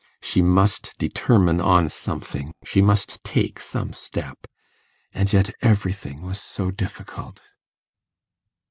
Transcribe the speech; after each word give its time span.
She 0.19 0.41
must 0.41 0.95
determine 0.97 1.61
on 1.61 1.87
something, 1.89 2.55
she 2.65 2.81
must 2.81 3.23
take 3.23 3.59
some 3.59 3.93
step; 3.93 4.47
and 5.13 5.31
yet 5.31 5.53
everything 5.61 6.23
was 6.23 6.41
so 6.41 6.71
difficult. 6.71 7.39